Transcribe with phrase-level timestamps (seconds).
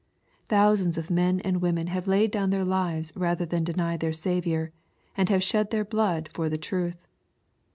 [0.47, 4.71] Thousands of men and women have laid down their lives rather than deny their Saviour,
[5.15, 7.05] and have shed their blood for the truth.